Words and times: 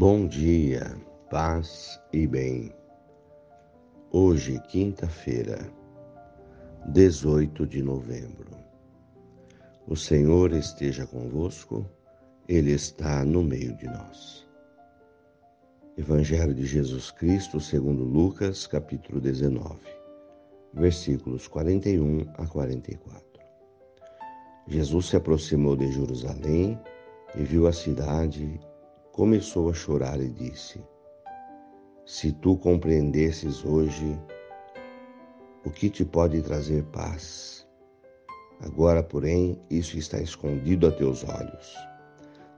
Bom 0.00 0.26
dia, 0.26 0.96
paz 1.28 2.00
e 2.10 2.26
bem. 2.26 2.72
Hoje, 4.10 4.58
quinta-feira, 4.70 5.70
18 6.86 7.66
de 7.66 7.82
novembro. 7.82 8.48
O 9.86 9.94
Senhor 9.94 10.54
esteja 10.54 11.06
convosco, 11.06 11.84
Ele 12.48 12.72
está 12.72 13.26
no 13.26 13.42
meio 13.42 13.76
de 13.76 13.88
nós. 13.88 14.48
Evangelho 15.98 16.54
de 16.54 16.64
Jesus 16.64 17.10
Cristo, 17.10 17.60
segundo 17.60 18.02
Lucas, 18.02 18.66
capítulo 18.66 19.20
19, 19.20 19.76
versículos 20.72 21.46
41 21.46 22.26
a 22.38 22.46
44. 22.46 23.22
Jesus 24.66 25.10
se 25.10 25.16
aproximou 25.16 25.76
de 25.76 25.92
Jerusalém 25.92 26.80
e 27.34 27.42
viu 27.44 27.66
a 27.66 27.72
cidade, 27.74 28.58
começou 29.12 29.70
a 29.70 29.74
chorar 29.74 30.20
e 30.20 30.28
disse: 30.28 30.80
Se 32.04 32.32
tu 32.32 32.56
compreendesses 32.56 33.64
hoje 33.64 34.18
o 35.64 35.70
que 35.70 35.90
te 35.90 36.04
pode 36.04 36.42
trazer 36.42 36.84
paz, 36.84 37.66
agora, 38.60 39.02
porém, 39.02 39.60
isso 39.70 39.98
está 39.98 40.18
escondido 40.20 40.86
a 40.86 40.92
teus 40.92 41.24
olhos. 41.24 41.76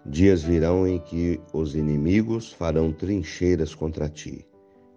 Dias 0.05 0.43
virão 0.43 0.87
em 0.87 0.98
que 0.98 1.41
os 1.52 1.74
inimigos 1.74 2.52
farão 2.52 2.93
trincheiras 2.93 3.74
contra 3.74 4.09
ti 4.09 4.46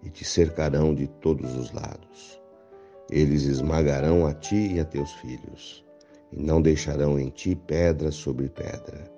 e 0.02 0.10
te 0.10 0.24
cercarão 0.24 0.94
de 0.94 1.06
todos 1.06 1.54
os 1.54 1.72
lados. 1.72 2.40
Eles 3.10 3.44
esmagarão 3.44 4.26
a 4.26 4.34
ti 4.34 4.74
e 4.74 4.80
a 4.80 4.84
teus 4.84 5.12
filhos 5.14 5.86
e 6.32 6.42
não 6.42 6.60
deixarão 6.60 7.18
em 7.18 7.30
ti 7.30 7.54
pedra 7.54 8.10
sobre 8.10 8.48
pedra, 8.48 9.10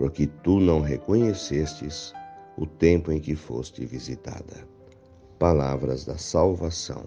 porque 0.00 0.26
tu 0.42 0.58
não 0.58 0.80
reconhecestes 0.80 2.14
o 2.56 2.64
tempo 2.64 3.12
em 3.12 3.20
que 3.20 3.36
foste 3.36 3.84
visitada. 3.84 4.66
Palavras 5.38 6.06
da 6.06 6.16
salvação. 6.16 7.04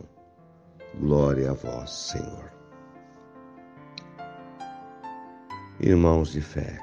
Glória 0.99 1.49
a 1.49 1.53
vós, 1.55 1.89
Senhor. 1.89 2.53
Irmãos 5.79 6.33
de 6.33 6.39
fé, 6.39 6.79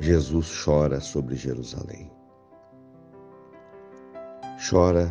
Jesus 0.00 0.64
chora 0.64 0.98
sobre 0.98 1.36
Jerusalém. 1.36 2.10
Chora 4.68 5.08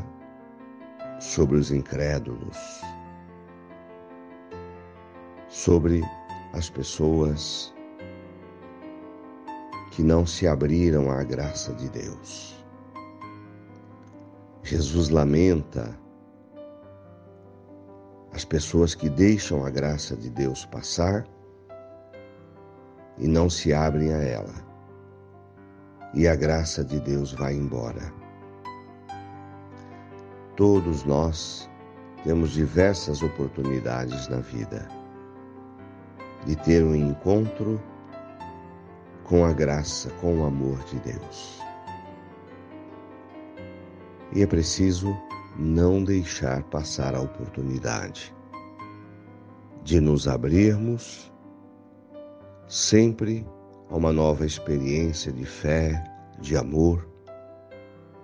sobre 1.22 1.56
os 1.56 1.72
incrédulos, 1.72 2.82
sobre 5.48 6.02
as 6.52 6.70
pessoas 6.70 7.74
que 9.96 10.02
não 10.02 10.26
se 10.26 10.48
abriram 10.48 11.12
à 11.12 11.24
graça 11.24 11.72
de 11.76 11.88
Deus. 11.88 12.66
Jesus 14.64 15.10
lamenta 15.10 15.96
as 18.34 18.44
pessoas 18.44 18.96
que 18.96 19.08
deixam 19.08 19.64
a 19.64 19.70
graça 19.70 20.16
de 20.16 20.32
Deus 20.32 20.66
passar 20.66 21.28
e 23.20 23.28
não 23.28 23.48
se 23.48 23.72
abrem 23.72 24.12
a 24.12 24.18
ela. 24.18 24.54
E 26.16 26.28
a 26.28 26.36
graça 26.36 26.84
de 26.84 27.00
Deus 27.00 27.32
vai 27.32 27.54
embora. 27.54 28.12
Todos 30.56 31.04
nós 31.04 31.70
temos 32.24 32.50
diversas 32.50 33.22
oportunidades 33.22 34.28
na 34.28 34.40
vida 34.40 34.88
de 36.48 36.56
ter 36.56 36.84
um 36.84 36.96
encontro 36.96 37.80
com 39.24 39.46
a 39.46 39.54
graça, 39.54 40.10
com 40.22 40.42
o 40.42 40.46
amor 40.46 40.84
de 40.86 41.00
Deus. 41.00 41.62
E 44.34 44.42
é 44.42 44.48
preciso 44.48 45.16
não 45.58 46.04
deixar 46.04 46.64
passar 46.64 47.16
a 47.16 47.22
oportunidade 47.22 48.34
de 49.84 50.00
nos 50.00 50.28
abrirmos 50.28 51.32
sempre 52.68 53.46
a 53.90 53.96
uma 53.96 54.12
nova 54.12 54.46
experiência 54.46 55.32
de 55.32 55.46
fé, 55.46 56.04
de 56.40 56.58
amor, 56.58 57.08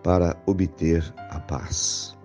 para 0.04 0.36
obter 0.46 1.04
a 1.30 1.40
paz. 1.40 2.18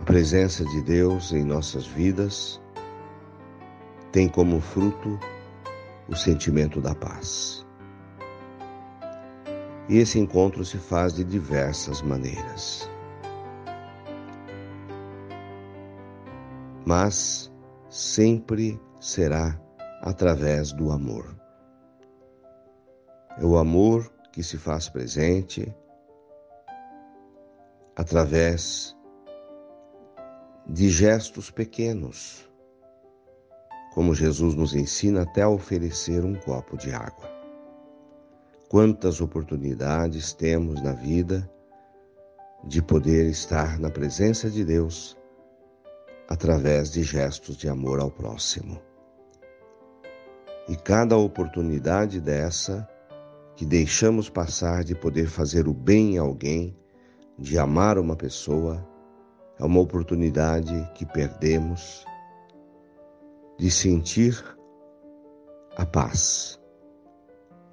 A 0.00 0.04
presença 0.04 0.64
de 0.64 0.82
Deus 0.82 1.32
em 1.32 1.44
nossas 1.44 1.86
vidas 1.86 2.60
tem 4.12 4.28
como 4.28 4.60
fruto 4.60 5.18
o 6.08 6.14
sentimento 6.14 6.80
da 6.80 6.94
paz. 6.94 7.66
E 9.88 9.98
esse 9.98 10.18
encontro 10.18 10.64
se 10.64 10.78
faz 10.78 11.14
de 11.14 11.24
diversas 11.24 12.02
maneiras. 12.02 12.90
Mas 16.84 17.52
sempre 17.88 18.80
será 19.00 19.60
através 20.02 20.72
do 20.72 20.90
amor. 20.90 21.36
É 23.38 23.44
o 23.44 23.56
amor 23.56 24.10
que 24.32 24.42
se 24.42 24.56
faz 24.56 24.88
presente 24.88 25.74
através 27.96 28.96
de 30.66 30.90
gestos 30.90 31.50
pequenos 31.50 32.45
como 33.96 34.14
Jesus 34.14 34.54
nos 34.54 34.74
ensina 34.74 35.22
até 35.22 35.40
a 35.40 35.48
oferecer 35.48 36.22
um 36.22 36.34
copo 36.34 36.76
de 36.76 36.92
água. 36.92 37.30
Quantas 38.68 39.22
oportunidades 39.22 40.34
temos 40.34 40.82
na 40.82 40.92
vida 40.92 41.50
de 42.62 42.82
poder 42.82 43.24
estar 43.24 43.78
na 43.78 43.88
presença 43.88 44.50
de 44.50 44.66
Deus 44.66 45.16
através 46.28 46.92
de 46.92 47.02
gestos 47.02 47.56
de 47.56 47.70
amor 47.70 47.98
ao 47.98 48.10
próximo. 48.10 48.78
E 50.68 50.76
cada 50.76 51.16
oportunidade 51.16 52.20
dessa 52.20 52.86
que 53.54 53.64
deixamos 53.64 54.28
passar 54.28 54.84
de 54.84 54.94
poder 54.94 55.26
fazer 55.26 55.66
o 55.66 55.72
bem 55.72 56.18
a 56.18 56.20
alguém, 56.20 56.76
de 57.38 57.58
amar 57.58 57.98
uma 57.98 58.14
pessoa, 58.14 58.86
é 59.58 59.64
uma 59.64 59.80
oportunidade 59.80 60.86
que 60.94 61.06
perdemos 61.06 62.04
de 63.58 63.70
sentir 63.70 64.42
a 65.76 65.86
paz. 65.86 66.60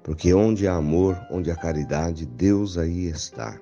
Porque 0.02 0.34
onde 0.34 0.68
há 0.68 0.74
amor, 0.74 1.18
onde 1.30 1.50
há 1.50 1.56
caridade, 1.56 2.26
Deus 2.26 2.76
aí 2.76 3.06
está. 3.06 3.58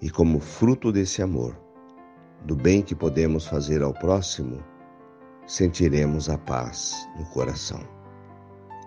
E 0.00 0.10
como 0.10 0.38
fruto 0.38 0.92
desse 0.92 1.22
amor, 1.22 1.58
do 2.44 2.54
bem 2.54 2.82
que 2.82 2.94
podemos 2.94 3.46
fazer 3.46 3.82
ao 3.82 3.92
próximo, 3.92 4.62
sentiremos 5.46 6.28
a 6.28 6.38
paz 6.38 6.94
no 7.18 7.24
coração. 7.26 7.80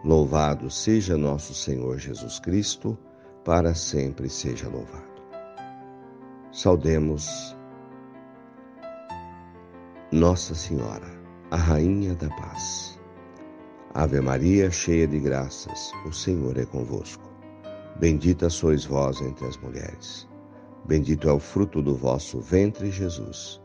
Louvado 0.03 0.69
seja 0.69 1.17
nosso 1.17 1.53
Senhor 1.53 1.97
Jesus 1.97 2.39
Cristo, 2.39 2.97
para 3.43 3.73
sempre 3.73 4.29
seja 4.29 4.69
louvado. 4.69 5.17
Saudemos 6.51 7.55
Nossa 10.11 10.55
Senhora 10.55 11.16
a 11.49 11.55
Rainha 11.55 12.13
da 12.13 12.29
Paz. 12.29 12.99
Ave 13.93 14.19
Maria, 14.19 14.69
cheia 14.69 15.07
de 15.07 15.17
graças, 15.17 15.93
o 16.05 16.11
Senhor 16.11 16.57
é 16.57 16.65
convosco. 16.65 17.23
Bendita 17.95 18.49
sois 18.49 18.83
vós 18.83 19.21
entre 19.21 19.47
as 19.47 19.55
mulheres. 19.57 20.27
Bendito 20.85 21.29
é 21.29 21.31
o 21.31 21.39
fruto 21.39 21.81
do 21.81 21.95
vosso 21.95 22.41
ventre, 22.41 22.91
Jesus. 22.91 23.61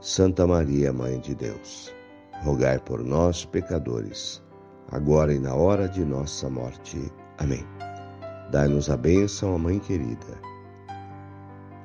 Santa 0.00 0.46
Maria, 0.46 0.94
Mãe 0.94 1.20
de 1.20 1.34
Deus, 1.34 1.94
rogai 2.42 2.78
por 2.78 3.04
nós, 3.04 3.44
pecadores, 3.44 4.42
agora 4.90 5.34
e 5.34 5.38
na 5.38 5.54
hora 5.54 5.88
de 5.88 6.04
nossa 6.06 6.48
morte. 6.48 7.12
Amém. 7.36 7.64
Dai-nos 8.50 8.88
a 8.88 8.96
bênção, 8.96 9.54
a 9.54 9.58
Mãe 9.58 9.78
querida. 9.78 10.40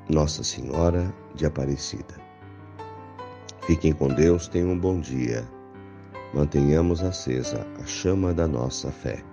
Nossa 0.10 0.44
Senhora 0.44 1.14
de 1.36 1.46
Aparecida. 1.46 2.31
Fiquem 3.62 3.94
com 3.94 4.08
Deus, 4.08 4.48
tenham 4.48 4.72
um 4.72 4.78
bom 4.78 5.00
dia. 5.00 5.48
Mantenhamos 6.34 7.04
acesa 7.04 7.66
a 7.82 7.86
chama 7.86 8.34
da 8.34 8.48
nossa 8.48 8.92
fé. 8.92 9.24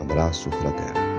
Abraço 0.00 0.50
fraterno. 0.50 1.13